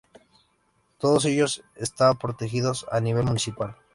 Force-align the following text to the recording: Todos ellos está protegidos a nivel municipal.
Todos 0.97 1.25
ellos 1.25 1.63
está 1.75 2.11
protegidos 2.15 2.87
a 2.91 2.99
nivel 3.01 3.25
municipal. 3.25 3.75